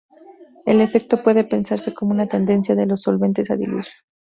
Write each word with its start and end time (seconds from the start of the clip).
El 0.65 0.81
efecto 0.81 1.21
puede 1.21 1.43
pensarse 1.43 1.93
como 1.93 2.09
una 2.11 2.25
tendencia 2.25 2.73
de 2.73 2.87
los 2.87 3.01
solventes 3.03 3.51
a 3.51 3.55
"diluir". 3.55 3.85